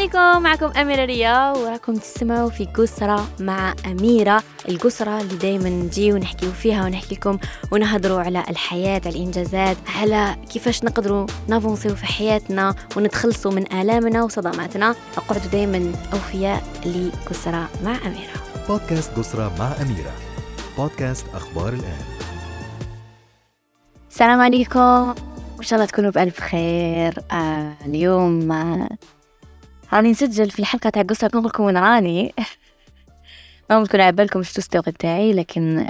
عليكم. 0.00 0.42
معكم 0.42 0.66
أميرة 0.66 1.04
ريا 1.04 1.52
وراكم 1.52 1.94
تسمعوا 1.94 2.50
في 2.50 2.64
قسرة 2.64 3.28
مع 3.40 3.74
أميرة. 3.86 4.42
القسرة 4.68 5.20
اللي 5.20 5.36
دايما 5.36 5.68
نجي 5.68 6.12
ونحكي 6.12 6.52
فيها 6.52 6.84
ونحكي 6.84 7.14
لكم 7.14 7.38
ونهضروا 7.72 8.20
على 8.20 8.44
الحياة 8.50 9.00
على 9.04 9.16
الإنجازات 9.16 9.76
على 10.00 10.36
كيفاش 10.50 10.84
نقدروا 10.84 11.26
نافونسيو 11.48 11.94
في 11.94 12.06
حياتنا 12.06 12.74
ونتخلصوا 12.96 13.52
من 13.52 13.72
آلامنا 13.72 14.22
وصدماتنا. 14.24 14.94
اقعدوا 15.16 15.50
دايما 15.52 15.92
أوفياء 16.12 16.62
لقسرة 16.86 17.68
مع 17.84 17.96
أميرة. 18.06 18.66
بودكاست 18.68 19.10
قسرة 19.18 19.52
مع 19.58 19.72
أميرة. 19.82 20.12
بودكاست 20.78 21.26
أخبار 21.34 21.68
الآن. 21.68 22.04
السلام 24.10 24.40
عليكم. 24.40 25.14
وإن 25.56 25.62
شاء 25.62 25.78
الله 25.78 25.90
تكونوا 25.90 26.10
بألف 26.10 26.40
خير. 26.40 27.22
آه 27.32 27.72
اليوم 27.86 28.52
آه 28.52 28.88
راني 29.92 30.10
نسجل 30.10 30.50
في 30.50 30.58
الحلقة 30.58 30.90
تاع 30.90 31.02
قصة 31.02 31.26
نقول 31.26 31.44
لكم 31.44 31.64
وين 31.64 31.76
راني. 31.76 32.34
ما 33.70 33.84
تكون 33.84 34.00
على 34.00 34.12
بالكم 34.12 34.42
شتو 34.42 34.80
تاعي 34.80 35.32
لكن 35.32 35.86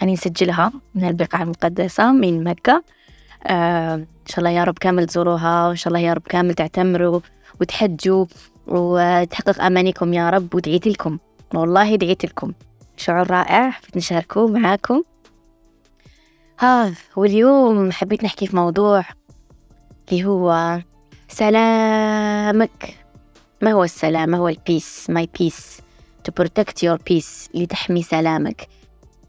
راني 0.00 0.12
نسجلها 0.12 0.72
من 0.94 1.08
البقعة 1.08 1.42
المقدسة 1.42 2.12
من 2.12 2.44
مكة. 2.44 2.84
آه 3.46 3.94
إن 3.94 4.26
شاء 4.26 4.38
الله 4.38 4.50
يا 4.50 4.64
رب 4.64 4.78
كامل 4.78 5.06
تزوروها 5.06 5.68
وإن 5.68 5.76
شاء 5.76 5.88
الله 5.88 6.00
يا 6.08 6.12
رب 6.12 6.22
كامل 6.22 6.54
تعتمروا 6.54 7.20
وتحجوا 7.60 8.26
وتحقق 8.66 9.62
أمانيكم 9.62 10.14
يا 10.14 10.30
رب 10.30 10.54
ودعيت 10.54 10.86
لكم. 10.86 11.18
والله 11.54 11.96
دعيت 11.96 12.24
لكم. 12.24 12.52
شعور 12.96 13.30
رائع 13.30 13.70
حبيت 13.70 13.96
نشاركه 13.96 14.48
معاكم. 14.48 15.02
ها 16.60 16.92
واليوم 17.16 17.92
حبيت 17.92 18.24
نحكي 18.24 18.46
في 18.46 18.56
موضوع 18.56 19.04
اللي 20.12 20.24
هو 20.24 20.78
سلامك. 21.28 23.01
ما 23.62 23.72
هو 23.72 23.84
السلام؟ 23.84 24.28
ما 24.28 24.38
هو 24.38 24.48
ال 24.48 24.58
peace 24.58 25.10
my 25.10 25.28
peace 25.38 25.80
to 26.28 26.42
protect 26.42 26.86
your 26.86 26.98
peace 27.10 27.50
لتحمي 27.54 28.02
سلامك. 28.02 28.68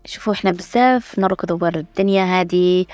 شوفوا 0.05 0.33
إحنا 0.33 0.51
بزاف 0.51 1.19
نركض 1.19 1.63
ورا 1.63 1.79
الدنيا 1.79 2.41
هذه 2.41 2.85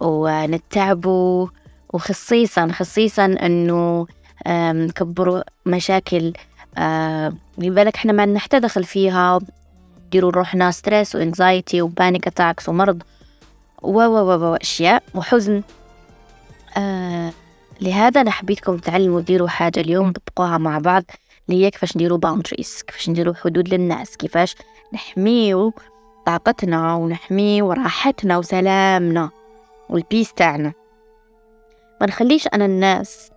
ونتعبوا 0.00 1.48
وخصيصا 1.92 2.68
خصيصا 2.72 3.24
إنه 3.24 4.06
نكبروا 4.48 5.42
مشاكل 5.66 6.32
بالك 7.58 7.94
إحنا 7.94 8.12
ما 8.12 8.26
نحتى 8.26 8.60
دخل 8.60 8.84
فيها. 8.84 9.38
نديروا 10.06 10.30
روحنا 10.30 10.70
stress 10.70 11.14
و 11.14 11.22
anxiety 11.22 11.82
و 11.82 11.89
panic 11.89 12.26
attacks 12.26 12.68
ومرض. 12.68 13.02
و 13.82 14.00
و 14.00 14.52
و 14.52 14.54
أشياء 14.54 15.02
وحزن. 15.14 15.62
آه 16.76 17.32
لهذا 17.80 18.20
أنا 18.20 18.30
حبيتكم 18.30 18.76
تعلموا 18.76 19.20
ديروا 19.20 19.48
حاجة 19.48 19.80
اليوم 19.80 20.12
طبقوها 20.12 20.58
مع 20.58 20.78
بعض 20.78 21.04
اللي 21.48 21.64
هي 21.64 21.70
كيفاش 21.70 21.96
نديروا 21.96 22.18
boundaries 22.18 22.82
كيفاش 22.86 23.08
نديروا 23.08 23.34
حدود 23.34 23.68
للناس 23.74 24.16
كيفاش 24.16 24.56
نحميو 24.94 25.72
طاقتنا 26.26 26.94
ونحميو 26.94 27.72
راحتنا 27.72 28.38
وسلامنا 28.38 29.30
وال 29.88 30.01
peace 30.01 30.32
تاعنا. 30.32 30.72
ما 32.00 32.06
نخليش 32.06 32.48
أنا 32.54 32.64
الناس 32.64 33.30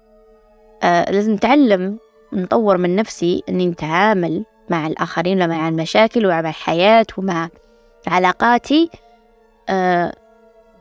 آه 0.84 1.12
لازم 1.12 1.34
نتعلم 1.34 2.00
نطور 2.34 2.78
من 2.78 2.96
نفسي 2.96 3.44
أني 3.50 3.68
نتعامل 3.68 4.46
مع 4.70 4.88
الآخرين 4.88 5.42
ومع 5.44 5.68
المشاكل 5.68 6.26
ومع 6.26 6.40
الحياة 6.40 7.06
ومع 7.18 7.50
علاقاتي 8.08 8.90
آه 9.70 10.14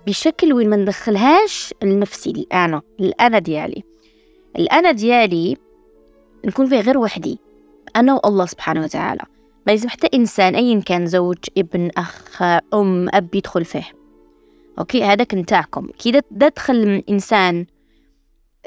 بشكل 0.06 0.52
وين 0.52 0.70
ما 0.70 0.76
ندخلهاش 0.76 1.74
لنفسي 1.82 2.30
الأنا 2.30 2.82
الأنا 3.00 3.38
ديالي. 3.38 3.84
الأنا 4.56 4.90
ديالي 4.92 5.56
نكون 6.44 6.66
فيه 6.66 6.80
غير 6.80 6.98
وحدي 6.98 7.38
أنا 7.96 8.20
والله 8.24 8.46
سبحانه 8.46 8.82
وتعالى. 8.82 9.22
ما 9.66 9.72
لازم 9.72 9.88
حتى 9.88 10.08
إنسان 10.14 10.54
أيا 10.54 10.80
كان 10.80 11.06
زوج 11.06 11.38
ابن 11.58 11.90
أخ 11.96 12.42
أم 12.74 13.08
أب 13.08 13.34
يدخل 13.34 13.64
فيه. 13.64 13.92
okay؟ 14.78 15.04
هذاك 15.04 15.34
نتاعكم 15.34 15.86
كي 15.98 16.20
تدخل 16.20 16.86
من 16.88 17.02
إنسان 17.10 17.66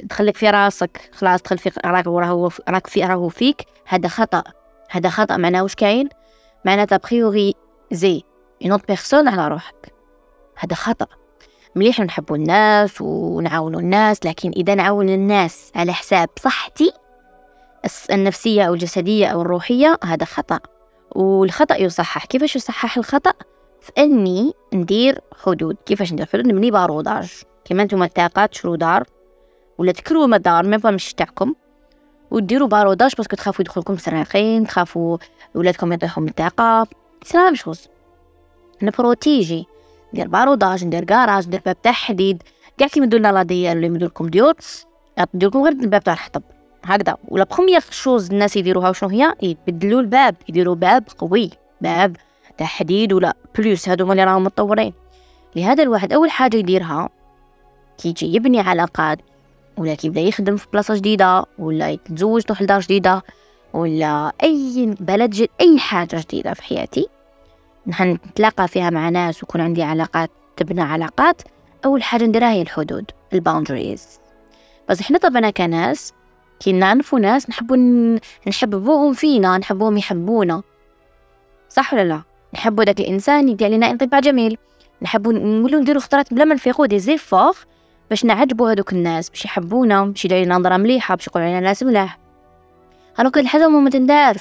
تخليك 0.09 0.38
في 0.38 0.50
راسك 0.50 1.09
خلاص 1.13 1.41
تدخل 1.41 1.57
في 1.57 1.72
راك 1.86 2.07
وراه 2.07 2.50
راك 2.69 2.88
في 2.88 3.06
راهو 3.06 3.30
فيك 3.30 3.62
هذا 3.86 4.07
خطأ. 4.07 4.44
هذا 4.90 5.09
خطأ. 5.09 5.38
معناه 5.38 5.63
واش 5.63 5.75
كاين؟ 5.75 6.09
معناه 6.66 6.84
ت 6.84 7.53
prioriser 7.91 8.22
une 8.66 8.79
personne 8.88 9.28
على 9.28 9.47
روحك. 9.47 9.94
هذا 10.57 10.75
خطأ. 10.75 11.07
مليح 11.75 12.00
نحبوا 12.00 12.35
الناس 12.35 13.01
ونعاونوا 13.01 13.79
الناس 13.79 14.25
لكن 14.25 14.51
إذا 14.51 14.75
نعاون 14.75 15.09
الناس 15.09 15.72
على 15.75 15.94
حساب 15.94 16.29
صحتي 16.39 16.94
النفسية 18.11 18.63
أو 18.63 18.73
الجسدية 18.73 19.28
أو 19.28 19.41
الروحية 19.41 19.97
هذا 20.03 20.25
خطأ. 20.25 20.59
والخطأ 21.16 21.75
يصحح. 21.75 22.25
كيفاش 22.25 22.56
يصحح 22.56 22.97
الخطأ؟ 22.97 23.33
في 23.81 23.91
أني 23.97 24.53
ندير 24.73 25.19
حدود. 25.44 25.78
كيفاش 25.85 26.13
ندير؟ 26.13 26.25
حدود 26.33 26.47
نبني 26.47 26.72
barreaudage 26.72 27.34
كما 27.66 27.83
أنتم 27.83 28.03
الطاقات 28.03 28.51
تشرو 28.51 28.75
دار 28.75 29.03
ولا 29.78 29.91
تكروا 29.91 30.28
مدار 30.28 30.66
ما 30.66 30.91
مش 30.91 31.13
تاعكم 31.13 31.53
وديروا 32.31 32.67
باروداج 32.67 33.16
باسكو 33.17 33.35
تخافوا 33.35 33.62
يدخلكم 33.62 33.97
سراقين 33.97 34.67
تخافوا 34.67 35.17
ولادكم 35.56 35.94
يطيحوا 35.94 36.23
من 36.23 36.29
الطاقة. 36.29 36.88
سلام 37.23 37.53
بشوز 37.53 37.88
نبروتيجي 38.81 39.67
ندير 40.13 40.28
باروداج 40.28 40.85
ندير 40.85 41.03
كراج 41.03 41.47
ندير 41.47 41.62
باب 41.66 41.81
تاع 41.81 41.91
حديد 41.91 42.44
كاع 42.78 42.88
كيما 42.88 43.03
يمدولنا 43.03 43.31
لا 43.31 43.44
ديال 43.44 43.78
ولا 43.78 43.85
يمدولكم 43.85 44.28
ديور 44.28 44.53
يديركم 45.34 45.63
غير 45.63 45.74
الباب 45.74 46.03
تاع 46.03 46.13
الحطب. 46.13 46.44
هكذا. 46.85 47.18
ولا 47.28 47.44
بخومييغ 47.44 47.81
شوز 47.90 48.31
الناس 48.31 48.57
يديروها 48.57 48.90
وشنو 48.90 49.09
هي؟ 49.09 49.34
يبدلوا 49.41 50.01
الباب 50.01 50.35
يديروا 50.50 50.75
باب 50.75 51.03
قوي 51.18 51.50
باب 51.81 52.16
تاع 52.57 52.68
حديد 52.68 53.13
ولا 53.13 53.34
بلوس 53.57 53.90
هادو 53.90 54.12
اللي 54.12 54.24
راهم 54.24 54.44
متطورين. 54.44 54.94
لهذا 55.56 55.84
الواحد 55.84 56.13
أول 56.13 56.31
حاجة 56.31 56.57
يديرها 56.57 57.09
كي 57.97 58.09
يجي 58.09 58.35
يبني 58.35 58.59
علاقات. 58.59 59.19
ولا 59.78 59.95
كي 59.95 60.07
يبدا 60.07 60.22
يخدم 60.22 60.56
في 60.56 60.68
بلاصة 60.74 60.95
جديدة 60.95 61.45
ولا 61.59 61.90
يتزوج 61.90 62.41
تروح 62.41 62.62
لدار 62.62 62.80
جديدة 62.80 63.24
ولا 63.74 64.31
أي 64.44 64.95
بلد 65.00 65.30
جديد 65.30 65.50
أي 65.62 65.80
حاجة 65.80 66.16
جديدة 66.28 66.53
في 66.53 66.63
حياتي. 66.63 67.07
نتلاقى 67.88 68.67
فيها 68.67 68.89
مع 68.89 69.09
ناس 69.09 69.44
ويكون 69.44 69.61
عندي 69.61 69.83
علاقات 69.83 70.31
تبنى 70.57 70.81
علاقات 70.81 71.41
أول 71.85 72.03
حاجة 72.03 72.23
نديرها 72.23 72.51
هي 72.51 72.61
الحدود 72.61 73.11
ال 73.34 73.41
boundaries. 73.41 74.19
بس 74.89 75.01
إحنا 75.01 75.17
طبعا 75.17 75.49
كناس 75.49 76.13
كي 76.59 76.71
نعرفوا 76.71 77.19
ناس 77.19 77.49
نحبوا 77.49 77.77
نحببوهم 78.47 79.13
فينا 79.13 79.57
نحبوهم 79.57 79.97
يحبونا. 79.97 80.61
صح 81.69 81.94
ولا 81.94 82.03
لا؟ 82.03 82.21
نحبوا 82.53 82.83
داك 82.83 82.99
الإنسان 82.99 83.49
يدي 83.49 83.66
علينا 83.66 83.91
انطباع 83.91 84.19
جميل. 84.19 84.57
نحبوا 85.01 85.33
نقولوا 85.33 85.79
نديروا 85.79 86.01
خطرات 86.01 86.33
بلا 86.33 86.45
ما 86.45 86.55
نفيقوا 86.55 86.85
des 86.85 87.00
efforts 87.00 87.57
باش 88.09 88.25
نعجبوا 88.25 88.71
هذوك 88.71 88.94
الناس 88.94 89.29
باش 89.29 89.45
يحبونا 89.45 90.05
باش 90.05 90.25
يديروا 90.25 90.45
نظره 90.45 90.77
مليحة 90.77 91.15
باش 91.15 91.27
يقولوا 91.27 91.47
علينا 91.47 91.59
ناس 91.59 91.83
ملاح. 91.83 92.19
هلوك 93.15 93.38
الحاجة 93.38 93.67
ما 93.67 93.89
تندار 93.89 94.38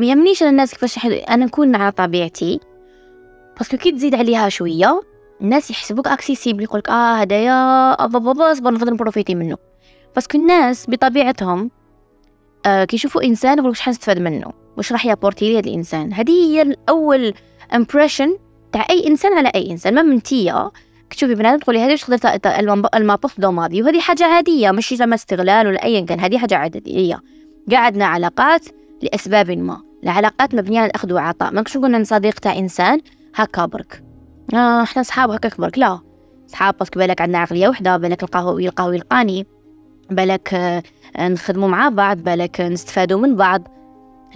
ما 0.00 0.06
يهمنيش 0.06 0.42
الناس 0.42 0.74
كيفاش 0.74 1.06
أنا 1.06 1.44
نكون 1.44 1.74
على 1.76 1.92
طبيعتي. 1.92 2.60
parce 3.58 3.69
que 3.69 3.76
كي 3.76 3.92
تزيد 3.92 4.14
عليها 4.14 4.48
شوية 4.48 5.00
الناس 5.40 5.70
يحسبوك 5.70 6.08
accessible 6.08 6.62
يقولك 6.62 6.88
آه 6.88 7.14
هدايا 7.14 7.96
صبر 8.54 8.70
نقدر 8.70 8.92
ن 8.92 8.97
profiter 8.97 9.34
منه. 9.34 9.56
parce 10.14 10.29
que 10.29 10.38
الناس 10.38 10.86
بطبيعتهم 10.90 11.70
آه 12.66 12.84
كي 12.84 12.96
يشوفوا 12.96 13.22
إنسان 13.22 13.58
يقولك 13.58 13.76
شحال 13.76 13.90
نستفاد 13.90 14.18
منه؟ 14.18 14.52
واش 14.76 14.92
راح 14.92 15.06
ي 15.06 15.11
apporter 15.11 15.48
لي 15.48 15.58
هذا 15.58 15.68
الإنسان؟ 15.68 16.12
هذه 16.12 16.30
هي 16.30 16.62
الأول 16.62 17.34
impression 17.74 18.36
تاع 18.72 18.86
أي 18.90 19.06
إنسان 19.06 19.32
على 19.32 19.48
أي 19.54 19.70
إنسان. 19.70 19.94
حتى 19.94 20.02
نتيا 20.02 20.70
تشوفي 21.10 21.34
بنادم 21.34 21.58
تقولي 21.58 21.78
هذه 21.78 21.90
واش 21.90 22.04
تقدر 22.04 22.40
دو 23.38 23.50
ماضي 23.50 23.82
وهذه 23.82 24.00
حاجة 24.00 24.24
عادية 24.24 24.70
ماشي 24.70 24.96
زعما 24.96 25.14
استغلال 25.14 25.66
ولا 25.66 25.84
ايا 25.84 26.00
كان. 26.00 26.20
هذه 26.20 26.38
حاجة 26.38 26.54
عادية. 26.54 27.20
قعدنا 27.72 28.06
علاقات 28.06 28.64
لأسباب 29.02 29.50
ما. 29.50 29.89
العلاقات 30.04 30.54
مبنية 30.54 30.80
على 30.80 30.86
الأخذ 30.90 31.12
وعطاء 31.12 31.52
ما 31.52 31.64
قلنا 31.74 32.04
صديق 32.04 32.38
تاع 32.38 32.58
إنسان 32.58 33.00
هكا 33.34 33.66
برك. 33.66 34.02
آه 34.54 34.82
إحنا 34.82 35.02
صحاب 35.02 35.30
هكاك 35.30 35.60
برك. 35.60 35.78
لا. 35.78 36.00
صحاب 36.46 36.76
parce 36.78 36.91
que 36.91 36.98
بالك 36.98 37.20
عندنا 37.20 37.38
عقلية 37.38 37.68
وحدة 37.68 37.96
بالك 37.96 38.22
القهوة 38.22 38.62
يلقاو 38.62 38.92
يلقاني. 38.92 39.46
بالك 40.10 40.54
آه 40.54 40.82
نخدموا 41.20 41.68
مع 41.68 41.88
بعض 41.88 42.16
بالك 42.16 42.60
نستفادوا 42.60 43.20
من 43.20 43.36
بعض. 43.36 43.68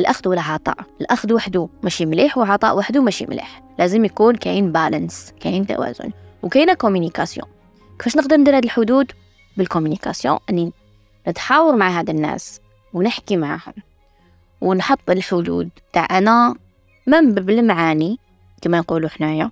الأخذ 0.00 0.28
والعطاء. 0.28 0.76
الأخذ 1.00 1.32
وحده 1.32 1.69
ماشي 1.82 2.06
مليح 2.06 2.38
وعطاء 2.38 2.78
وحده 2.78 3.02
ماشي 3.02 3.26
مليح. 3.26 3.62
لازم 3.78 4.05
يكون 4.05 4.34
كاين 4.34 4.72
balance 4.73 5.32
كاين 5.40 5.66
توازن 5.66 6.11
وكاينة 6.43 6.75
communication 6.75 7.49
كيفاش 7.99 8.16
نقدر 8.16 8.37
ندير 8.37 8.56
هاد 8.56 8.64
الحدود؟ 8.64 9.12
بال 9.56 9.67
communication 9.67 10.38
أني 10.50 10.72
نتحاور 11.28 11.76
مع 11.76 11.99
هاد 11.99 12.11
الناس 12.11 12.61
ونحكي 12.93 13.37
معاهم. 13.37 13.75
ونحط 14.64 15.11
الحدود. 15.11 15.69
تاع 15.93 16.06
أنا 16.11 16.55
من 17.06 17.32
بالمعاني 17.34 18.19
كما 18.62 18.78
نقولوا 18.78 19.08
حنايا. 19.08 19.50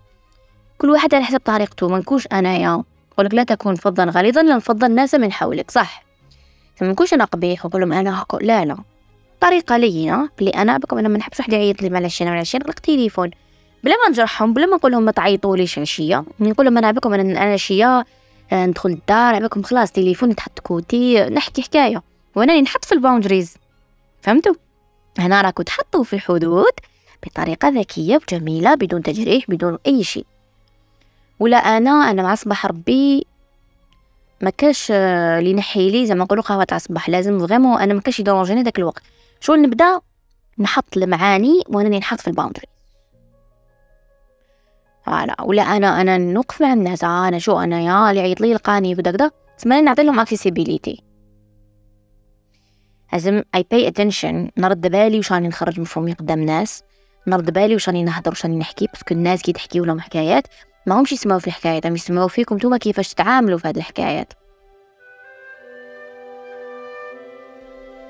كل 0.79 0.91
واحد 0.91 1.15
على 1.15 1.25
حسب 1.25 1.41
طريقته 1.45 1.89
ما 1.89 1.99
نكونش 1.99 2.27
أنايا. 2.33 2.83
يقولك 3.13 3.35
لا 3.35 3.45
تكون 3.45 3.75
فظا 3.75 4.05
غليظا 4.05 4.43
لانفض 4.43 4.87
الناس 4.87 5.15
من 5.15 5.33
حولك 5.33 5.71
صح. 5.71 6.05
ما 6.81 6.89
نكونش 6.89 7.15
أنا 7.15 7.25
قبيح 7.25 7.65
ونقول 7.65 7.93
أنا 7.93 8.23
هكا 8.23 8.37
لا 8.37 8.65
لا. 8.65 8.77
طريقة 9.41 9.77
لينة 9.77 10.29
بلي 10.39 10.51
أنا 10.51 10.79
بكم 10.79 10.99
أنا 10.99 11.09
ما 11.09 11.19
نحبش 11.19 11.39
واحد 11.39 11.53
يعيط 11.53 11.83
لي 11.83 11.91
معلش 11.91 12.23
أنا 12.23 12.31
معلش 12.31 12.57
نغلق 12.57 12.79
تليفون. 12.79 13.31
بلا 13.85 13.95
ما 14.05 14.11
نجرحهم 14.11 14.53
بلا 14.55 14.67
ما 14.67 14.77
نقول 14.77 14.93
لهم 14.93 15.03
ما 15.03 15.13
تعيطوليش 15.13 15.79
عشية. 15.79 16.25
نقول 16.41 16.67
لهم 16.67 16.79
أنا 16.79 16.91
بكم 16.91 17.15
أنا 17.15 17.53
عشية 17.53 18.05
آه، 18.53 18.67
ندخل 18.67 18.91
الدار 18.91 19.35
عباكم 19.35 19.63
خلاص 19.63 19.93
تليفون 19.93 20.31
يتحط 20.31 20.59
côté 20.59 21.21
نحكي 21.25 21.63
حكاية. 21.63 22.03
وأنا 22.37 22.61
نحط 22.61 22.85
في 22.85 22.93
ال 22.93 22.98
boundaries. 22.98 23.57
فهمتوا؟ 24.23 24.55
هنا 25.19 25.43
راكو 25.43 25.63
تحطوا 25.63 26.05
في 26.05 26.13
الحدود 26.13 26.73
بطريقة 27.27 27.69
ذكية 27.69 28.17
وجميلة 28.17 28.75
بدون 28.75 29.03
تجريح 29.03 29.45
بدون 29.49 29.79
أي 29.87 30.05
شيء. 30.05 30.27
ولا 31.41 31.57
أنا 31.57 31.91
أنا 31.91 32.23
مع 32.23 32.35
صباح 32.35 32.67
ربي 32.67 33.27
ما 34.41 34.51
كاش 34.51 34.89
آه، 34.91 35.39
اللي 35.39 35.55
نحي 35.55 35.91
لي 35.91 36.07
زعما 36.07 36.25
نقولوا 36.25 36.45
قهوة 36.45 36.65
تاع 36.65 36.77
الصباح 36.77 37.09
لازم 37.09 37.47
vraiment 37.47 37.81
أنا 37.81 37.95
ما 37.95 38.01
كاش 38.01 38.21
ي 38.21 38.25
dérange 38.25 38.54
ني 38.54 38.63
داك 38.63 38.79
الوقت. 38.79 39.03
شو 39.41 39.55
نبدأ؟ 39.55 40.01
نحط 40.59 40.97
المعاني 40.97 41.63
وأنا 41.69 41.99
نحط 41.99 42.21
في 42.21 42.29
ال 42.29 42.32
boundary. 42.32 42.67
voilà. 45.07 45.37
ولا 45.43 45.63
أنا 45.63 46.01
أنا 46.01 46.19
نوقف 46.19 46.63
مع 46.63 46.73
الناس 46.73 47.05
آه 47.05 47.29
أنا 47.29 47.39
شو 47.39 47.59
أنا 47.59 47.81
يا 47.81 48.11
اللي 48.11 48.21
عيط 48.21 48.41
لي 48.41 48.51
يلقاني 48.51 48.95
بدا 48.95 49.11
كدا. 49.11 49.31
تسمى 49.59 49.81
نعطي 49.81 50.03
لهم 50.03 50.21
accessibilité 50.21 51.03
لازم 53.13 53.43
I 53.55 53.67
pay 53.71 53.89
attention 53.89 54.51
نرد 54.59 54.81
بالي 54.81 55.17
واش 55.17 55.33
راني 55.33 55.49
نخرج 55.49 55.81
مفهومي 55.81 56.13
قدام 56.13 56.41
ناس. 56.41 56.83
نرد 57.27 57.51
بالي 57.51 57.75
واش 57.75 57.89
راني 57.89 58.03
نهضر 58.03 58.31
واش 58.31 58.45
راني 58.45 58.57
نحكي 58.57 58.87
parce 58.87 59.04
que 59.04 59.15
الناس 59.15 59.43
كي 59.43 59.53
تحكيو 59.53 59.85
لهم 59.85 60.01
حكايات 60.01 60.47
ما 60.87 61.01
همش 61.01 61.13
يسمعوا 61.13 61.41
في 61.41 61.47
الحكايات. 61.47 61.87
هم 61.87 61.95
يسمعوا 61.95 62.29
فيكم 62.29 62.57
نتوما 62.57 62.79
كيفاش 62.79 63.15
تتعاملوا 63.15 63.59
في 63.59 63.69
هذه 63.69 63.77
الحكايات. 63.77 64.33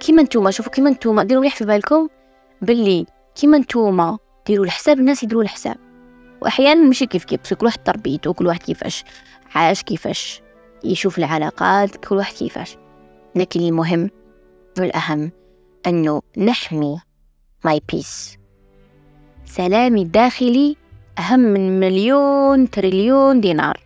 كيما 0.00 0.22
نتوما 0.22 0.50
شوفوا 0.50 0.72
كيما 0.72 0.90
نتوما 0.90 1.25
ديروا 1.25 1.40
مليح 1.43 1.56
في 1.56 1.64
بالكم. 1.64 2.08
باللي 2.62 3.06
كيما 3.34 3.58
نتوما 3.58 4.19
ديروا 4.46 4.64
الحساب 4.64 4.99
الناس 4.99 5.22
يديروا 5.22 5.43
الحساب. 5.43 5.76
وأحيانا 6.40 6.81
ماشي 6.81 7.06
كيف 7.06 7.25
كيف 7.25 7.54
كل 7.54 7.66
واحد 7.66 7.82
تربيته 7.82 8.32
كل 8.32 8.46
واحد 8.46 8.62
كيفاش 8.62 9.04
عاش 9.54 9.82
كيفاش 9.82 10.43
يشوف 10.84 11.19
العلاقات 11.19 11.96
كل 11.96 12.16
واحد 12.16 12.34
كيفاش. 12.34 12.76
لكن 13.34 13.60
المهم 13.60 14.10
والأهم 14.79 15.31
أنه 15.87 16.23
نحمي 16.39 17.01
my 17.64 17.81
peace 17.93 18.38
سلامي 19.45 20.03
الداخلي 20.03 20.77
أهم 21.19 21.41
من 21.41 21.81
مليون 21.81 22.71
تريليون 22.71 23.41
دينار. 23.41 23.81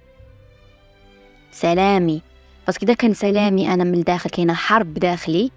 سلامي. 1.50 2.22
بس 2.68 2.78
كده 2.78 2.94
كان 2.94 3.14
سلامي 3.14 3.74
أنا 3.74 3.84
من 3.84 3.94
الداخل 3.94 4.30
كاينة 4.30 4.54
حرب 4.54 4.94
داخلي. 4.94 5.50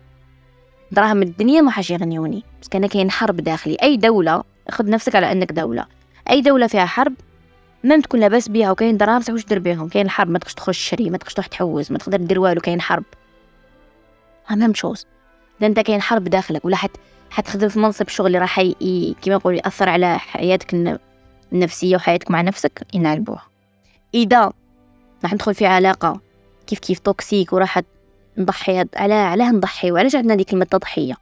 دراهم 0.92 1.22
الدنيا 1.22 1.62
ما 1.62 1.72
حاش 1.72 1.90
يغنيوني. 1.90 2.44
بس 2.62 2.68
كان 2.68 2.88
كاين 2.88 3.12
حرب 3.12 3.36
داخلي. 3.36 3.78
أي 3.84 3.98
دولة 3.98 4.44
خذ 4.70 4.90
نفسك 4.90 5.16
على 5.16 5.32
أنك 5.32 5.52
دولة. 5.52 5.86
أي 6.30 6.42
دولة 6.42 6.68
فيها 6.68 6.86
حرب 6.86 7.14
ما 7.84 8.02
تكون 8.02 8.20
لاباس 8.20 8.50
بيها 8.50 8.72
وكاين 8.72 8.98
دراهم 8.98 9.24
واش 9.30 9.46
دير 9.46 9.60
بيهم. 9.60 9.88
كاين 9.88 10.06
الحرب 10.06 10.30
ما 10.30 10.40
تقدرش 10.40 10.54
تخش 10.54 10.90
تشري 10.90 11.10
ما 11.10 11.18
تقدرش 11.18 11.34
تروح 11.34 11.48
تحوز 11.48 11.92
ما 11.92 11.98
تقدر 11.98 12.18
دير 12.18 12.40
والو 12.40 12.62
كاين 12.62 12.82
حرب. 12.82 13.04
même 14.52 14.74
chose 14.74 15.06
اذا 15.60 15.68
انت 15.68 15.80
كاين 15.80 16.02
حرب 16.02 16.24
داخلك 16.24 16.66
ولا 16.66 16.76
حت 16.76 16.92
حتخدم 17.30 17.70
في 17.70 17.80
منصب 17.80 18.08
شغل 18.08 18.42
راح 18.42 18.62
كيما 18.62 19.36
نقول 19.36 19.56
يأثر 19.56 19.90
على 19.90 20.20
حياتك 20.20 21.00
النفسية 21.54 21.96
وحياتك 21.96 22.32
مع 22.32 22.42
نفسك؟ 22.42 22.88
ينعلبوها 22.94 23.46
إذا 24.14 24.52
راح 25.24 25.34
ندخل 25.34 25.54
في 25.56 25.66
علاقة 25.66 26.22
كيف 26.68 26.80
كيف 26.80 27.00
toxique 27.00 27.54
وراح 27.54 27.82
نضحي 28.38 28.86
على 28.96 29.14
علاه 29.14 29.52
نضحي 29.52 29.92
وعلاش 29.92 30.16
عندنا 30.16 30.36
ديك 30.36 30.50
كلمه 30.50 30.66
تضحية؟ 30.66 31.14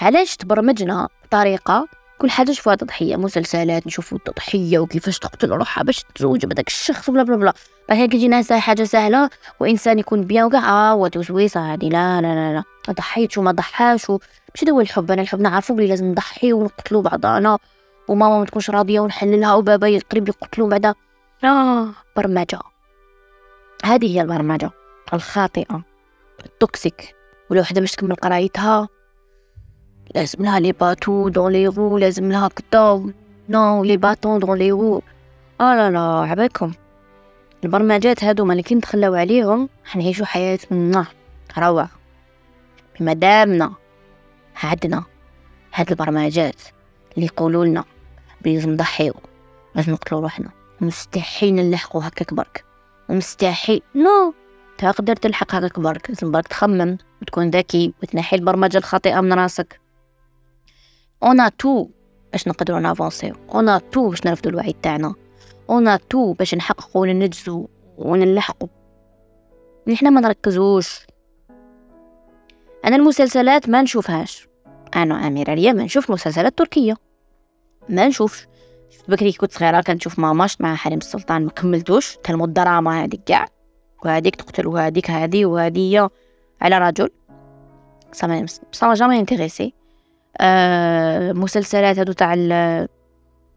علاش 0.00 0.36
تبرمجنا 0.36 1.08
بطريقه 1.24 1.88
كل 2.18 2.30
حاجة 2.30 2.50
نشوفها 2.50 2.74
تضحية 2.74 3.16
مسلسلات 3.16 3.86
نشوفوا 3.86 4.18
التضحية 4.18 4.78
وكيفاش 4.78 5.18
تقتل 5.18 5.50
روحها 5.50 5.84
باش 5.84 6.02
تتزوج 6.02 6.46
بهذاك 6.46 6.66
الشخص 6.66 7.10
blah 7.10 7.22
blah 7.22 7.36
blah. 7.36 7.52
بعد 7.88 7.98
هيك 7.98 8.10
كيجينا 8.10 8.42
حاجة 8.58 8.84
سهلة 8.84 9.30
وإنسان 9.60 9.98
يكون 9.98 10.22
بيان 10.22 10.44
وكاع 10.44 10.70
آه 10.70 10.94
وتوسويسه 10.94 11.72
هادي 11.72 11.88
لا 11.88 12.20
لا 12.20 12.34
لا 12.34 12.54
لا. 12.54 12.92
ضحيت 12.94 13.38
وما 13.38 13.52
ضحاش 13.52 14.10
ماشي 14.10 14.70
هو 14.70 14.80
الحب. 14.80 15.10
أنا 15.10 15.22
الحب 15.22 15.40
نعرفو 15.40 15.74
بلي 15.74 15.86
لازم 15.86 16.06
نضحي 16.06 16.52
ونقتلو 16.52 17.02
بعضانا 17.02 17.58
وماما 18.08 18.38
ما 18.38 18.44
تكونش 18.44 18.70
راضية 18.70 19.00
ونحللها 19.00 19.54
وبابا 19.54 19.88
يقرب 19.88 20.28
يقتلو 20.28 20.68
بعدا. 20.68 20.94
آه 21.44 21.88
برمجة. 22.16 22.58
هذه 23.84 24.16
هي 24.16 24.22
البرمجة 24.22 24.70
الخاطئة 25.14 25.82
ال 26.46 26.55
toxique 26.55 27.14
ولو 27.50 27.60
وحده 27.60 27.80
باش 27.80 27.92
تكمل 27.92 28.14
قرايتها 28.14 28.88
لازم 30.14 30.44
لها 30.44 30.60
les 30.60 30.72
bâtons 30.72 31.28
dans 31.28 31.52
les 31.52 31.66
roues 31.66 31.98
لازم 31.98 32.32
لها 32.32 32.48
كدا 32.48 33.12
no 33.48 33.84
les 33.84 33.96
bâtons 33.96 34.38
dans 34.38 34.58
les 34.58 34.70
roues 34.70 35.02
آه 35.60 35.76
لا 35.76 35.90
لا 35.90 36.00
عباكم 36.00 36.72
البرمجات 37.64 38.24
هادو 38.24 38.50
اللي 38.50 38.62
كي 38.62 38.74
نتخلاو 38.74 39.14
عليهم 39.14 39.68
حنعيشو 39.84 40.24
حياة 40.24 40.58
روعة. 41.58 41.90
بما 43.00 43.12
دامنا 43.12 43.72
عندنا 44.62 45.04
هاد 45.74 45.90
البرمجات 45.90 46.62
اللي 47.14 47.26
يقولوا 47.26 47.64
لنا 47.64 47.84
لازم 48.44 48.70
نضحيو. 48.70 49.14
لازم 49.74 49.92
نقتلو 49.92 50.20
روحنا. 50.20 50.48
مستحيل 50.80 51.54
نلحقو 51.54 51.98
هكاك 51.98 52.34
برك. 52.34 52.64
مستحيل. 53.08 53.82
no 53.94 54.34
تقدر 54.78 55.16
تلحق 55.16 55.54
هكاك 55.54 55.80
برك. 55.80 56.10
لازم 56.10 56.30
برك 56.30 56.48
تخمم 56.48 56.98
وتكون 57.22 57.50
ذكي 57.50 57.92
وتنحي 58.02 58.36
البرمجة 58.36 58.78
الخاطئة 58.78 59.20
من 59.20 59.32
راسك. 59.32 59.80
اون 61.22 61.56
تو 61.56 61.88
باش 62.32 62.48
نقدروا 62.48 62.80
نافونسيو 62.80 63.34
اون 63.54 63.90
تو 63.90 64.08
باش 64.08 64.26
نرفدوا 64.26 64.50
الوعي 64.50 64.74
تاعنا 64.82 65.14
اون 65.70 65.98
تو 66.08 66.32
باش 66.32 66.54
نحققوا 66.54 67.02
وننجزوا 67.02 67.66
ونلحقوا 67.98 68.68
نحنا 69.88 70.10
ما 70.10 70.20
نركزوش 70.20 71.06
أنا 72.84 72.96
المسلسلات 72.96 73.68
ما 73.68 73.82
نشوفهاش 73.82 74.48
أنا 74.96 75.26
اميره 75.26 75.54
ريا 75.54 75.72
ما 75.72 75.82
نشوف 75.82 76.10
مسلسلات 76.10 76.58
تركيه 76.58 76.96
ما 77.88 78.06
نشوفش 78.06 78.46
شفت 78.90 79.10
بكري 79.10 79.32
كنت 79.32 79.52
صغيره 79.52 79.80
كنشوف 79.80 80.18
ماماش 80.18 80.60
مع 80.60 80.74
حريم 80.74 80.98
السلطان 80.98 81.44
ما 81.44 81.50
كملتوش 81.50 82.16
تلمو 82.24 82.44
الدراما 82.44 83.04
هذيك 83.04 83.20
كاع 83.26 83.46
وهذيك 84.04 84.36
تقتل 84.36 84.66
وهذيك 84.66 85.10
هذه 85.10 85.46
وهذه 85.46 86.10
على 86.60 86.78
رجل 86.78 87.10
سا 88.12 88.86
ما 88.86 88.94
جامي 88.94 89.20
انتريسي 89.20 89.74
آه 90.40 91.32
مسلسلات 91.32 91.98
هادو 91.98 92.12
تاع 92.12 92.34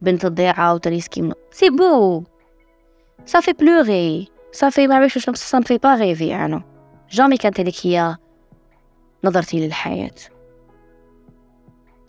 بنت 0.02 0.26
الضيعة 0.26 0.74
وتريسكي 0.74 1.32
سي 1.52 1.70
بو 1.70 2.24
صافي 3.26 3.54
بلوغي 3.54 4.28
صافي 4.52 4.88
ما 4.88 4.96
عرفتش 4.96 5.28
واش 5.28 5.38
سا 5.38 5.62
في 5.62 5.78
با 5.78 5.96
ريفي 5.96 6.36
أنا. 6.36 6.64
جامي 7.12 7.38
كانت 7.38 7.60
هذيك 7.60 7.76
هي 7.88 8.16
نظرتي 9.24 9.66
للحياة. 9.66 10.16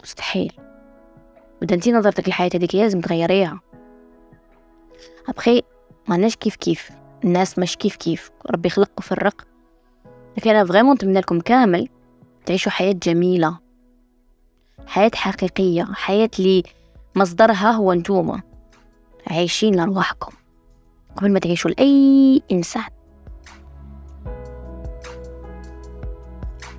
مستحيل. 0.03 0.53
ودا 1.63 1.75
أنتي 1.75 1.93
نظرتك 1.93 2.29
للحياة 2.29 2.51
هذيك 2.55 2.75
لازم 2.75 3.01
تغيريها. 3.01 3.61
ابخي 5.29 5.63
ماناش 6.09 6.37
كيف 6.37 6.57
كيف. 6.57 6.91
الناس 7.25 7.59
مش 7.59 7.77
كيف 7.77 7.97
كيف. 7.97 8.31
ربي 8.51 8.69
خلق 8.69 8.91
وفرق 8.99 9.47
لكن 10.37 10.51
أنا 10.51 10.65
فريمون 10.65 10.95
نتمنى 10.95 11.21
لكم 11.21 11.41
كامل 11.41 11.89
تعيشوا 12.47 12.73
حياة 12.73 12.93
جميلة. 13.03 13.59
حياة 14.87 15.11
حقيقية 15.15 15.89
حياة 15.93 16.31
لي 16.39 16.63
مصدرها 17.15 17.71
هو 17.71 17.93
نتوما 17.93 18.41
عايشين 19.27 19.75
لأرواحكم. 19.75 20.33
قبل 21.17 21.33
ما 21.33 21.39
تعيشوا 21.39 21.71
لأي 21.71 22.43
إنسان. 22.53 22.85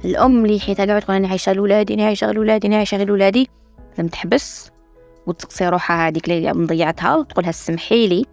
الأم 0.05 0.46
اللي 0.46 0.60
حيت 0.60 0.77
قاعدة 0.77 1.00
تقول 1.00 1.15
أنا 1.15 1.27
عايشة 1.27 1.53
لولادي 1.53 1.93
أنا 1.93 2.05
عايشة 2.05 2.31
لولادي 2.31 2.67
أنا 2.67 2.77
عايشة 2.77 3.03
لولادي. 3.03 3.50
لازم 3.89 4.08
تحبس. 4.08 4.72
وتقصي 5.27 5.70
روحها 5.70 6.08
هذيك 6.08 6.29
اللي 6.29 6.53
مضيعتها 6.53 7.15
وتقولها 7.15 7.51
سمحي 7.51 8.08
لي. 8.08 8.25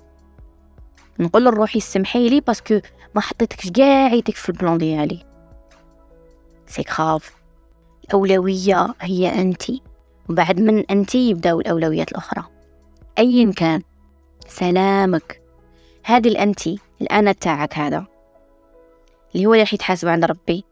نقول 1.20 1.44
لروحي 1.44 1.80
سمحي 1.80 2.28
لي 2.28 2.40
parce 2.40 2.65
que 2.65 2.80
ما 3.14 3.20
حطيتكش 3.20 3.70
كاع 3.70 4.20
في 4.20 4.48
ال 4.48 4.54
plan 4.54 4.78
ديالي. 4.78 5.26
c'est 6.66 6.82
grave 6.82 7.37
الأولوية 8.08 8.94
هي 9.00 9.40
أنت. 9.40 9.62
وبعد 10.30 10.60
من 10.60 10.84
أنت 10.90 11.14
يبدأوا 11.14 11.60
الأولويات 11.60 12.12
الأخرى. 12.12 12.44
أيا 13.18 13.52
كان. 13.52 13.82
سلامك. 14.48 15.42
هذه 16.04 16.28
الأنت 16.28 16.66
الأنا 17.00 17.32
تاعك 17.32 17.78
هذا. 17.78 18.06
اللي 19.34 19.46
هو 19.46 19.52
اللي 19.52 19.62
راح 19.62 19.74
يتحاسب 19.74 20.08
عند 20.08 20.24
ربي. 20.24 20.64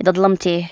إذا 0.00 0.12
ظلمتيه. 0.12 0.70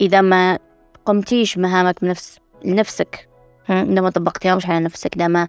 إذا 0.00 0.20
ما 0.20 0.58
قمتيش 1.04 1.58
مهامك 1.58 2.00
بنفس 2.04 2.38
لنفسك. 2.64 3.28
إذا 3.70 4.00
ما 4.00 4.10
طبقتيهمش 4.10 4.66
على 4.66 4.84
نفسك. 4.84 5.16
إذا 5.16 5.28
ما 5.28 5.48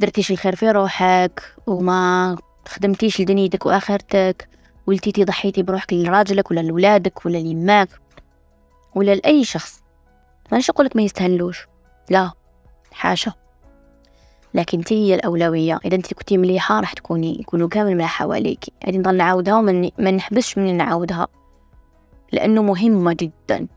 درتيش 0.00 0.30
الخير 0.30 0.56
في 0.56 0.70
روحك 0.70 1.54
وما 1.66 2.36
خدمتيش 2.68 3.20
لدنيتك 3.20 3.66
وآخرتك. 3.66 4.48
ولتيتي 4.86 5.24
ضحيتي 5.24 5.62
بروحك 5.62 5.92
لراجلك 5.92 6.50
ولا 6.50 6.60
لولادك 6.60 7.26
ولا 7.26 7.38
ليماك 7.38 7.88
ولا 8.94 9.14
لأي 9.14 9.44
شخص. 9.44 9.82
مانيش 10.52 10.70
أقولك 10.70 10.96
ما 10.96 11.02
يستهلوش. 11.02 11.66
لا 12.10 12.32
حاشا. 12.92 13.32
لكن 14.54 14.78
انت 14.78 14.92
هي 14.92 15.14
الأولوية. 15.14 15.78
إذا 15.84 15.96
انت 15.96 16.14
كنتي 16.14 16.38
مليحة 16.38 16.80
راح 16.80 16.92
تكوني 16.92 17.40
يكونوا 17.40 17.68
كامل 17.68 17.94
مليحة 17.94 18.24
حواليك 18.24 18.64
يعني 18.82 18.98
نضل 18.98 19.16
نعاودها 19.16 19.54
وما 19.54 19.90
ما 19.98 20.10
نحبسش 20.10 20.58
من 20.58 20.76
نعاودها. 20.76 21.28
لأنه 22.32 22.62
مهمة 22.62 23.12
جدا. 23.12 23.68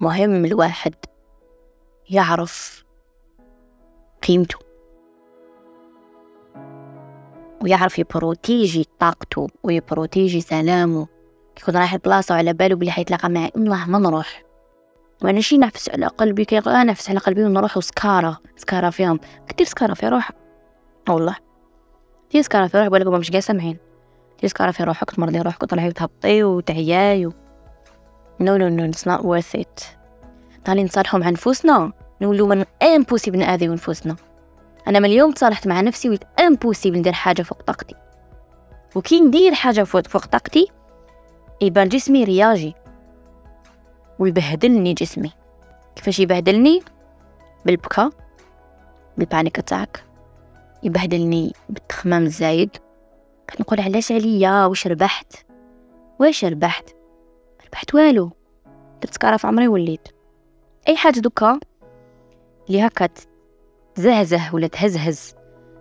مهم 0.00 0.44
الواحد 0.44 0.94
يعرف 2.10 2.84
قيمته. 4.28 4.67
ويعرف 7.68 7.98
يبروتيجي 7.98 8.86
طاقته 8.98 9.46
ويبروتيجي 9.62 10.40
سلامه. 10.40 11.06
يكون 11.60 11.76
رايح 11.76 11.92
البلاصة 11.92 12.34
وعلى 12.34 12.52
باله 12.52 12.74
بلي 12.74 12.90
حيتلاقى 12.90 13.30
معي. 13.30 13.50
الله 13.56 13.86
ما 13.86 13.98
نروح. 13.98 14.42
وأنا 15.22 15.40
شي 15.40 15.58
نفس 15.58 15.90
على 15.90 16.06
قلبي 16.06 16.44
كي 16.44 16.62
نفس 16.66 17.10
على 17.10 17.18
قلبي 17.18 17.44
ونروح 17.44 17.76
وسكارة 17.76 18.38
سكارة 18.56 18.90
فيهم. 18.90 19.20
كتير 19.48 19.66
سكارة 19.66 19.94
في 19.94 20.08
روح 20.08 20.30
والله. 21.08 21.36
كتير 22.28 22.42
سكارة 22.42 22.66
في 22.66 22.78
روح 22.78 22.88
بقولك 22.88 23.06
مش 23.06 23.30
جاي 23.30 23.40
سامعين 23.40 23.78
كتير 24.38 24.50
سكارة 24.50 24.70
في 24.70 24.84
روحك. 24.84 25.10
تمرضي 25.10 25.40
روحك 25.40 25.62
وتطلعي 25.62 25.88
وتهبطي 25.88 26.44
وتعياي 26.44 27.26
و... 27.26 27.32
non 28.40 28.56
non 28.56 28.68
non 28.68 28.92
it's 28.92 29.10
not 29.10 29.22
worth 29.22 29.60
it. 29.60 29.84
طالي 30.64 30.84
نصالحوا 30.84 31.20
مع 31.20 31.30
نفوسنا 31.30 31.92
نقولوا 32.22 32.54
من 32.54 32.64
impossible 32.82 33.38
نأذي 33.38 33.66
نفوسنا 33.66 34.16
أنا 34.86 34.98
من 34.98 35.04
اليوم 35.04 35.32
تصالحت 35.32 35.66
مع 35.66 35.80
نفسي 35.80 36.08
وليت 36.08 36.24
impossible 36.40 36.98
ندير 36.98 37.12
حاجة 37.12 37.42
فوق 37.42 37.62
طاقتي. 37.62 37.94
وكي 38.94 39.20
ندير 39.20 39.54
حاجة 39.54 39.82
فوق, 39.82 40.06
فوق 40.06 40.26
طاقتي 40.26 40.66
يبان 41.60 41.88
جسمي 41.88 42.24
رياجي. 42.24 42.74
ويبهدلني 44.18 44.94
جسمي. 44.94 45.32
كيفاش 45.96 46.20
يبهدلني؟ 46.20 46.82
بالبكاء 47.66 48.10
بالبانيك 49.18 49.58
اتاك 49.58 50.04
يبهدلني 50.82 51.52
بالتخمام 51.68 52.22
الزايد. 52.22 52.76
كنقول 53.50 53.80
علاش 53.80 54.12
عليا؟ 54.12 54.66
واش 54.66 54.86
ربحت؟ 54.86 55.32
واش 56.18 56.44
ربحت؟ 56.44 56.90
ربحت 57.66 57.94
والو. 57.94 58.30
درت 59.02 59.16
كارا 59.16 59.36
في 59.36 59.46
عمري 59.46 59.68
وليت. 59.68 60.08
أي 60.88 60.96
حاجة 60.96 61.20
دوكا. 61.20 61.60
اللي 62.68 62.86
هكا 62.86 63.08
تزهزه 63.98 64.54
ولا 64.54 64.66
تهزهز. 64.66 65.34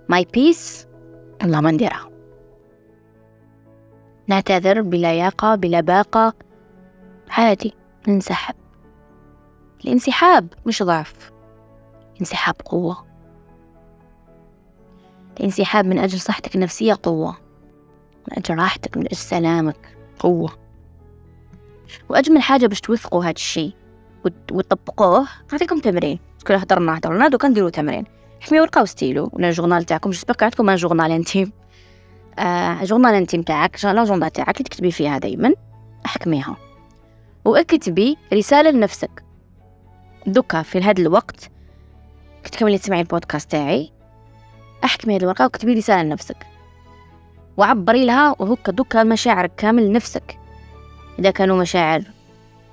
ماي 0.09 0.27
بيس 0.33 0.87
الله 1.43 1.61
ما 1.61 1.71
نديرها. 1.71 2.09
نعتذر 4.27 4.81
بلياقة 4.81 5.55
بلا 5.55 5.81
باقة. 5.81 6.33
عادي 7.29 7.73
ننسحب 8.07 8.55
الانسحاب 9.85 10.53
مش 10.65 10.83
ضعف. 10.83 11.31
انسحاب 12.21 12.55
قوة. 12.65 13.05
الانسحاب 15.37 15.85
من 15.85 15.99
أجل 15.99 16.19
صحتك 16.19 16.55
النفسية 16.55 16.97
قوة. 17.03 17.37
من 18.27 18.37
أجل 18.37 18.57
راحتك 18.57 18.97
من 18.97 19.05
أجل 19.05 19.17
سلامك 19.17 19.97
قوة. 20.19 20.57
وأجمل 22.09 22.41
حاجة 22.41 22.67
باش 22.67 22.81
توثقوا 22.81 23.25
هاد 23.25 23.35
الشي 23.35 23.73
وتطبقوه 24.51 25.27
نعطيكم 25.51 25.79
تمرين. 25.79 26.19
كل 26.47 26.53
هضرنا 26.53 26.97
هضرنا 26.97 27.27
دوكا 27.27 27.47
نديرو 27.47 27.69
تمرين. 27.69 28.05
حميو 28.41 28.61
ورقة 28.61 28.81
وستيلو 28.81 29.29
ولا 29.33 29.49
الجورنال 29.49 29.83
تاعكم 29.83 30.09
جسبك 30.09 30.43
عندكم 30.43 30.75
جورنال 30.75 31.11
انتيم. 31.11 31.51
آه 32.39 32.83
جورنال 32.83 33.13
انتيم 33.13 33.41
تاعك 33.41 33.85
لاجوندا 33.85 34.27
تاعك 34.27 34.57
اللي 34.57 34.63
تكتبي 34.63 34.91
فيها 34.91 35.17
دايما 35.17 35.53
احكميها 36.05 36.57
واكتبي 37.45 38.17
رسالة 38.33 38.71
لنفسك. 38.71 39.23
دوكا 40.27 40.61
في 40.61 40.81
هذا 40.81 41.01
الوقت 41.01 41.49
كنت 42.45 42.55
كملي 42.55 42.77
تسمعي 42.77 43.01
البودكاست 43.01 43.51
تاعي 43.51 43.91
احكمي 44.83 45.15
هذه 45.15 45.21
الورقة 45.21 45.45
وكتبي 45.45 45.73
رسالة 45.73 46.03
لنفسك. 46.03 46.37
وعبري 47.57 48.05
لها 48.05 48.35
وهكا 48.39 48.71
دوكا 48.71 49.03
مشاعرك 49.03 49.51
كامل 49.57 49.87
لنفسك. 49.87 50.39
إذا 51.19 51.31
كانوا 51.31 51.61
مشاعر 51.61 52.01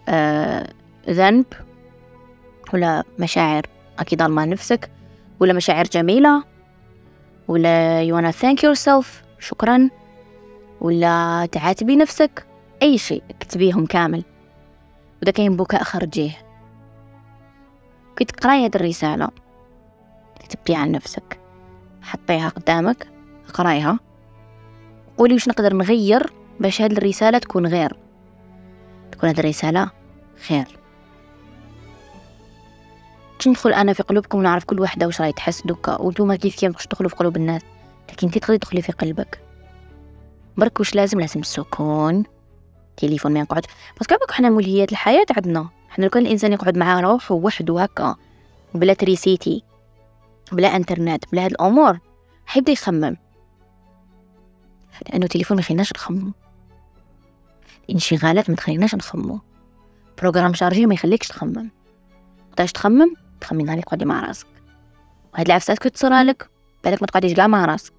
آه 0.09 0.69
ذنب 1.11 1.45
ولا 2.73 3.05
مشاعر. 3.19 3.67
أكيد 3.99 4.23
ظلمة 4.23 4.45
نفسك. 4.45 4.91
ولا 5.41 5.53
مشاعر 5.53 5.85
جميلة. 5.85 6.45
ولا 7.49 8.07
you 8.07 8.15
wanna 8.15 8.35
thank 8.37 8.59
yourself. 8.59 9.07
شكرا. 9.39 9.91
ولا 10.81 11.47
تعاتبي 11.53 11.97
نفسك. 11.97 12.47
أي 12.83 12.99
شيء 12.99 13.23
اكتبيهم 13.31 13.87
كامل. 13.87 14.25
وإذا 15.21 15.33
كاين 15.33 15.57
بكاء 15.57 15.83
خرجيه 15.83 16.33
كي 18.17 18.25
تقراي 18.25 18.65
هاد 18.65 18.77
الرسالة. 18.77 19.29
كتبتيها 20.41 20.79
عن 20.79 20.91
نفسك. 20.93 21.41
حطيها 22.03 22.49
قدامك. 22.49 23.09
قرايها 23.55 23.99
قولي 25.19 25.35
واش 25.35 25.49
نقدر 25.49 25.75
نغير 25.75 26.33
باش 26.61 26.83
هاد 26.83 26.93
الرسالة 26.93 27.39
تكون 27.39 27.67
غير. 27.67 27.97
تكون 29.13 29.29
هاد 29.29 29.39
الرسالة 29.39 29.91
خير 30.47 30.84
ندخل 33.47 33.73
أنا 33.73 33.93
في 33.93 34.03
قلوبكم 34.03 34.39
ونعرف 34.39 34.65
كل 34.65 34.81
وحدة 34.81 35.07
واش 35.07 35.21
راهي 35.21 35.33
تحس 35.33 35.67
دوكا 35.67 36.01
وانتوما 36.01 36.37
كيف 36.37 36.57
كيف 36.57 36.73
باش 36.73 36.87
تدخلوا 36.87 37.11
في 37.11 37.17
قلوب 37.17 37.37
الناس. 37.37 37.63
لكن 38.13 38.27
انت 38.27 38.39
تقدري 38.39 38.59
تدخلي 38.59 38.83
في 38.83 38.93
قلبك. 38.93 39.41
برك 40.57 40.81
واش 40.81 40.95
لازم؟ 40.95 41.21
لازم 41.21 41.41
السكون. 41.41 42.25
تليفون 42.97 43.33
ما 43.33 43.41
يقعد. 43.41 43.67
بس 44.01 44.07
كابك 44.07 44.31
حنا 44.31 44.51
موليات 44.51 44.93
الحياة 44.93 45.27
عندنا. 45.37 45.69
حنا 45.89 46.05
لو 46.05 46.11
كان 46.11 46.27
الإنسان 46.27 46.53
يقعد 46.53 46.79
مع 46.79 47.01
روحه 47.01 47.35
وحده 47.35 47.83
هكا 47.83 48.17
بلا 48.75 48.95
تريسيتي 48.95 49.63
بلا 50.53 50.77
إنترنت 50.77 51.25
بلا 51.33 51.45
هاد 51.45 51.51
الأمور 51.51 51.99
حيبدا 52.47 52.73
يخمم. 52.73 53.17
لأنه 55.09 55.25
التليفون 55.25 55.57
ما 55.57 55.61
يخليناش 55.61 55.93
نخمم 55.93 56.33
الانشغالات 57.89 58.51
ما 58.51 58.57
تخليناش 58.57 58.95
نخمم 58.95 59.41
programme 60.19 60.55
chargé 60.55 60.87
ما 60.87 60.95
يخليكش 60.95 61.29
تخمم. 61.29 61.71
تقدرش 62.53 62.73
تخمم؟ 62.73 63.15
تخمين 63.45 63.71
عليك 63.71 63.85
قعدي 63.85 64.05
مع 64.05 64.27
راسك. 64.27 64.47
وهاد 65.35 65.47
العفسات 65.47 65.79
كي 65.79 65.91
تصرى 65.91 66.23
لك 66.23 66.51
بالك 66.85 67.03
ما 67.03 67.07
تقعديش 67.07 67.33
كاع 67.33 67.47
مع 67.47 67.65
راسك. 67.65 67.93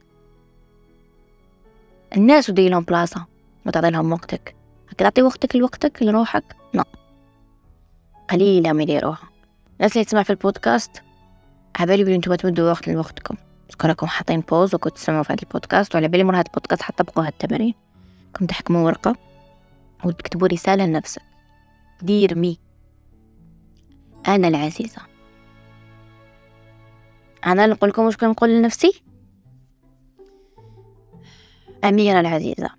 الناس 2.15 2.49
ودي 2.49 2.69
لهم 2.69 2.83
بلاصة 2.83 3.25
ما 3.65 3.71
لهم 3.71 4.11
وقتك. 4.11 4.55
هكا 4.89 5.03
تعطي 5.03 5.21
وقتك 5.21 5.55
لوقتك 5.55 6.03
لروحك؟ 6.03 6.55
لا 6.73 6.85
قليلة 8.29 8.73
ما 8.73 8.83
يديروها 8.83 9.29
الناس 9.77 9.93
اللي 9.93 10.05
تسمع 10.05 10.23
في 10.23 10.29
البودكاست 10.29 11.03
عبالي 11.79 12.03
بلي 12.03 12.17
نتوما 12.17 12.35
تمدوا 12.35 12.71
وقت 12.71 12.87
لوقتكم. 12.87 13.35
راكم 13.85 14.07
حاطين 14.07 14.39
pause 14.39 14.75
وكنت 14.75 14.95
تسمعوا 14.95 15.23
في 15.23 15.33
هذا 15.33 15.43
البودكاست 15.43 15.95
وعلى 15.95 16.07
بالي 16.07 16.23
مر 16.23 16.35
هذا 16.35 16.43
البودكاست 16.47 16.81
حطبقوا 16.81 17.23
هاد 17.23 17.31
التمارين. 17.41 17.73
كنت 18.35 18.49
تحكموا 18.49 18.85
ورقة 18.85 19.15
وتكتبوا 20.03 20.47
رسالة 20.47 20.85
لنفسك. 20.85 21.21
دير 22.01 22.37
مي 22.37 22.59
أنا 24.27 24.47
العزيزة. 24.47 25.14
أنا 27.45 27.67
نقول 27.67 27.89
لكم 27.89 28.05
واش 28.05 28.17
كنقول 28.17 28.49
لنفسي؟ 28.49 29.01
أميرة 31.83 32.19
العزيزة. 32.19 32.69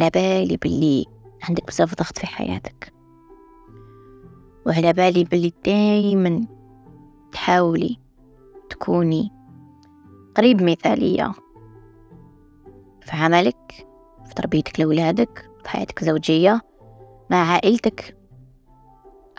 على 0.00 0.10
بالي 0.10 0.56
بلي 0.56 1.06
عندك 1.42 1.66
بزاف 1.66 1.94
ضغط 1.94 2.18
في 2.18 2.26
حياتك. 2.26 2.92
وعلى 4.66 4.92
بالي 4.92 5.24
بلي 5.24 5.52
دايما 5.64 6.46
تحاولي 7.32 7.98
تكوني 8.70 9.30
قريب 10.36 10.62
مثالية 10.62 11.32
في 13.02 13.16
عملك 13.16 13.86
في 14.26 14.34
تربيتك 14.34 14.80
لأولادك 14.80 15.50
في 15.62 15.68
حياتك 15.68 16.02
الزوجية 16.02 16.60
مع 17.30 17.36
عائلتك. 17.36 18.16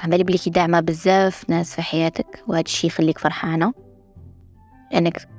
عمالي 0.03 0.23
بلي 0.23 0.37
داعمة 0.47 0.79
بزاف 0.79 1.49
ناس 1.49 1.75
في 1.75 1.81
حياتك 1.81 2.43
وهذا 2.47 2.61
الشي 2.61 2.87
يخليك 2.87 3.17
فرحانة. 3.17 3.73
لأنك 4.91 5.29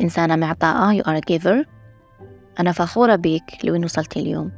إنسانة 0.00 0.36
معطاءة 0.36 0.98
you 0.98 1.04
are 1.04 1.20
a 1.20 1.32
giver. 1.32 1.66
أنا 2.60 2.72
فخورة 2.72 3.16
بيك 3.16 3.64
لوين 3.64 3.84
وصلتي 3.84 4.20
اليوم. 4.20 4.52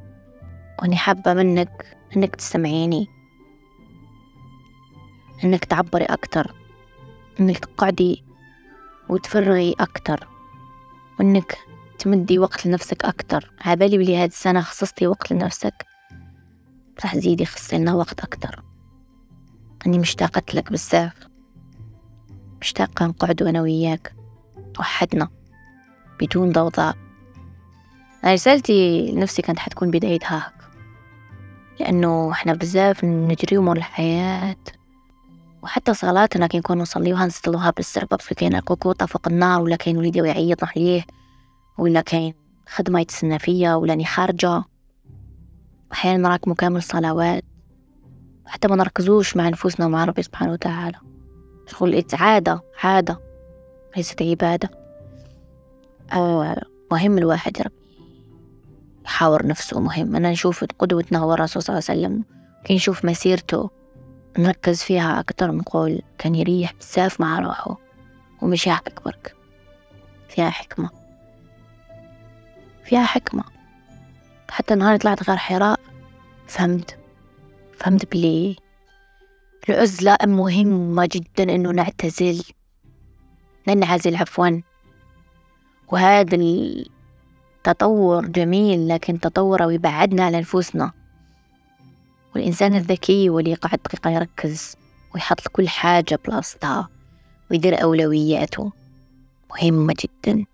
وأني 0.82 0.96
حابة 0.96 1.34
منك 1.34 1.96
أنك 2.16 2.36
تستمعيني. 2.36 3.06
أنك 5.44 5.64
تعبري 5.64 6.04
أكتر. 6.04 6.54
أنك 7.40 7.58
تقعدي 7.58 8.24
وتفرغي 9.08 9.74
أكتر. 9.80 10.28
وأنك 11.18 11.58
تمدي 11.98 12.38
وقت 12.38 12.66
لنفسك 12.66 13.04
أكتر. 13.04 13.52
عبالي 13.60 13.98
بلي 13.98 14.16
هاد 14.16 14.28
السنة 14.28 14.60
خصصتي 14.60 15.06
وقت 15.06 15.32
لنفسك. 15.32 15.86
راح 17.02 17.14
تزيدي 17.14 17.44
خصي 17.44 17.78
لنا 17.78 17.94
وقت 17.94 18.20
أكتر. 18.20 18.69
أني 19.86 19.98
مشتاقة 19.98 20.42
لك 20.54 20.72
بزاف. 20.72 21.28
مشتاقة 22.60 23.06
نقعد 23.06 23.42
أنا 23.42 23.60
وياك 23.60 24.14
وحدنا 24.78 25.28
بدون 26.20 26.52
ضوضاء. 26.52 26.96
رسالتي 28.24 29.10
لنفسي 29.12 29.42
كانت 29.42 29.58
حتكون 29.58 29.90
بدايتها 29.90 30.36
هيك 30.36 30.70
لأنه 31.80 32.32
إحنا 32.32 32.52
بزاف 32.54 33.04
نجري 33.04 33.56
أمور 33.56 33.76
الحياة 33.76 34.56
وحتى 35.62 35.94
صلاتنا 35.94 36.46
كي 36.46 36.58
نكون 36.58 36.78
نصليوها 36.78 37.26
نستلوها 37.26 37.70
بالسربة 37.70 38.16
في 38.16 38.34
كاين 38.34 38.54
القوقوطة 38.54 39.06
فوق 39.06 39.28
النار 39.28 39.60
ولا 39.60 39.76
كاين 39.76 39.96
وليدي 39.96 40.22
ويعيط 40.22 40.64
عليه 40.64 41.04
ولا 41.78 42.00
كاين 42.00 42.34
خدمة 42.68 43.00
يتسنى 43.00 43.38
فيا 43.38 43.74
ولا 43.74 44.04
خارجة. 44.04 44.64
أحيانا 45.92 46.28
نراكمو 46.28 46.54
كامل 46.54 46.82
صلوات. 46.82 47.44
حتى 48.50 48.68
ما 48.68 48.76
نركزوش 48.76 49.36
مع 49.36 49.48
نفوسنا 49.48 49.86
ومع 49.86 50.04
ربي 50.04 50.22
سبحانه 50.22 50.52
وتعالى. 50.52 50.98
شغل 51.66 52.04
عادة 52.12 52.62
عادة. 52.82 53.20
ليست 53.96 54.22
عبادة. 54.22 54.70
آه 56.12 56.62
مهم 56.92 57.18
الواحد 57.18 57.66
يحاور 59.04 59.46
نفسه 59.46 59.80
مهم. 59.80 60.16
أنا 60.16 60.30
نشوف 60.30 60.64
قدوتنا 60.78 61.18
هو 61.18 61.34
الرسول 61.34 61.62
صلى 61.62 61.78
الله 61.78 61.86
عليه 61.88 62.00
وسلم. 62.00 62.24
كي 62.64 62.74
نشوف 62.74 63.04
مسيرته 63.04 63.70
نركز 64.38 64.82
فيها 64.82 65.20
أكتر 65.20 65.50
نقول 65.50 66.02
كان 66.18 66.34
يريح 66.34 66.74
بزاف 66.80 67.20
مع 67.20 67.38
روحه. 67.38 67.76
ومش 68.42 68.66
يحكك 68.66 69.04
برك 69.04 69.36
فيها 70.28 70.50
حكمة. 70.50 70.90
فيها 72.84 73.04
حكمة. 73.04 73.44
حتى 74.50 74.74
نهار 74.74 74.96
طلعت 74.96 75.30
غار 75.30 75.36
حراء 75.36 75.80
فهمت. 76.46 76.99
فهمت 77.80 78.12
بلي؟ 78.12 78.56
العزلة 79.68 80.16
مهمة 80.24 81.08
جدا 81.12 81.54
إنه 81.54 81.70
نعتزل. 81.70 82.42
ننعزل 83.68 84.16
عفوا. 84.16 84.60
وهذا 85.92 86.36
التطور 86.36 88.26
جميل 88.26 88.88
لكن 88.88 89.20
تطوره 89.20 89.72
يبعدنا 89.72 90.24
على 90.24 90.40
نفوسنا 90.40 90.92
والإنسان 92.34 92.74
الذكي 92.74 93.30
واللي 93.30 93.54
قاعد 93.54 93.78
دقيقة 93.84 94.10
يركز 94.10 94.76
ويحط 95.14 95.48
كل 95.48 95.68
حاجة 95.68 96.18
بلاصتها 96.26 96.88
ويدير 97.50 97.82
أولوياته. 97.82 98.72
مهمة 99.50 99.94
جدا. 100.00 100.44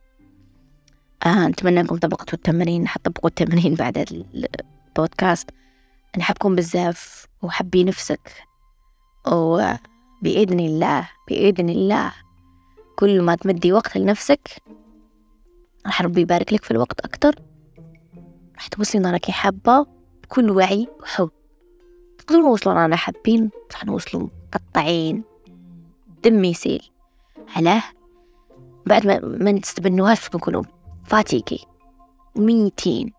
آه 1.27 1.49
نتمنى 1.49 1.81
أنكم 1.81 1.97
طبقتوا 1.97 2.35
التمرين. 2.35 2.89
حطبقوا 2.89 3.31
التمرين 3.31 3.75
بعد 3.75 4.25
البودكاست. 4.97 5.51
نحبكم 6.19 6.55
بزاف 6.55 7.27
وحبي 7.43 7.85
نفسك. 7.85 8.45
وبإذن 9.27 10.61
الله 10.61 11.09
بإذن 11.29 11.69
الله. 11.69 12.13
كل 12.97 13.23
ما 13.23 13.35
تمدي 13.35 13.73
وقت 13.73 13.97
لنفسك 13.97 14.63
راح 15.87 16.03
ربي 16.03 16.21
يبارك 16.21 16.53
لك 16.53 16.65
في 16.65 16.71
الوقت 16.71 17.01
أكتر. 17.01 17.35
راح 18.55 18.67
توصلي 18.67 19.01
نارك 19.01 19.31
حابة 19.31 19.87
بكل 20.23 20.51
وعي 20.51 20.89
وحب. 21.03 21.31
تقدروا 22.19 22.43
نوصلوا 22.43 22.75
رانا 22.75 22.97
حابين؟ 22.97 23.51
راح 23.73 23.85
نوصلوا 23.85 24.29
مقطعين. 24.55 25.25
دم 26.25 26.45
يسيل 26.45 26.91
علاه 27.57 27.83
بعد 28.87 29.07
ما 29.07 29.19
ما 29.19 29.53
نستبنوهاش 29.53 30.35
نكونوا 30.35 30.63
فاتيكي. 31.05 31.67
ميتين. 32.37 33.13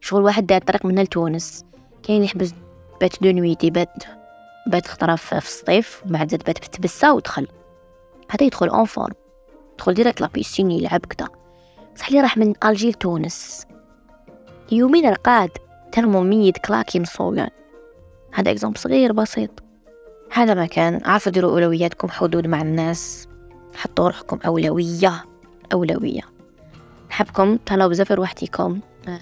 شغل 0.00 0.22
واحد 0.22 0.46
داير 0.46 0.60
طريق 0.60 0.86
من 0.86 0.98
لتونس. 0.98 1.64
كاين 2.02 2.24
يحبس 2.24 2.54
بات 3.00 3.22
دو 3.22 3.30
نويتي 3.30 3.70
بات 3.70 4.04
بات 4.66 4.86
خطرة 4.86 5.16
في 5.16 5.38
الصيف 5.38 6.02
بعد 6.06 6.30
زاد 6.30 6.44
بات 6.44 6.58
بتبسا 6.58 7.10
ودخل. 7.10 7.48
هذا 8.30 8.46
يدخل 8.46 8.68
اون 8.68 8.84
فورم 8.84 9.14
يدخل 9.74 9.94
ديريكت 9.94 10.20
لابيسين 10.20 10.70
يلعب 10.70 11.00
كدا. 11.00 11.28
صح 11.96 12.12
لي 12.12 12.20
راح 12.20 12.36
من 12.36 12.54
الجي 12.64 12.90
لتونس. 12.90 13.66
يومين 14.72 15.10
رقاد 15.10 15.50
ترمومية 15.92 16.52
كلاكي 16.52 17.00
مصوغان. 17.00 17.50
هذا 18.32 18.50
اكزومبل 18.50 18.78
صغير 18.78 19.12
بسيط. 19.12 19.50
هذا 20.32 20.54
مكان 20.54 21.00
عارفة 21.04 21.30
ديروا 21.30 21.50
أولوياتكم 21.50 22.08
حدود 22.08 22.46
مع 22.46 22.62
الناس. 22.62 23.28
حطوا 23.74 24.06
روحكم 24.06 24.38
أولوية 24.46 25.24
أولوية. 25.72 26.22
نحبكم 27.10 27.56
تهلاو 27.56 27.88
بزاف 27.88 28.12
روحتيكم. 28.12 28.80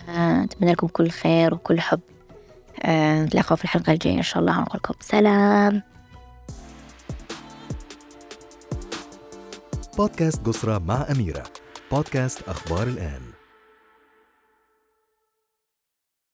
آه، 0.08 0.42
نتمنى 0.42 0.72
لكم 0.72 0.86
كل 0.86 1.10
خير 1.10 1.54
وكل 1.54 1.80
حب. 1.80 2.00
آه، 2.82 3.22
نتلاقوا 3.24 3.56
في 3.56 3.64
الحلقة 3.64 3.92
الجاية 3.92 4.16
إن 4.16 4.22
شاء 4.22 4.40
الله. 4.40 4.60
نقول 4.60 4.80
لكم 4.84 4.94
سلام. 5.00 5.82
بودكاست 9.96 10.46
قصرى 10.46 10.80
مع 10.80 11.06
أميرة. 11.10 11.42
بودكاست 11.92 12.48
أخبار 12.48 12.86
الآن. 12.86 13.37